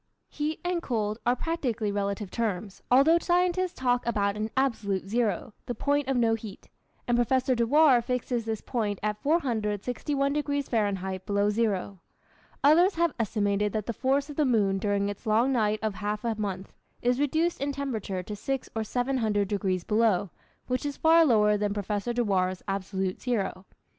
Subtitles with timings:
[0.29, 5.75] Heat and cold are practically relative terms, although scientists talk about an "absolute zero" (the
[5.75, 6.69] point of no heat),
[7.07, 11.99] and Professor Dewar fixes this point at 461 degrees Fahrenheit below zero.
[12.63, 16.23] Others have estimated that the force of the moon during its long night of half
[16.25, 16.73] a month,
[17.03, 20.31] is reduced in temperature to six or seven hundred degrees below,
[20.65, 23.67] which is far lower than Professor Dewar's absolute zero.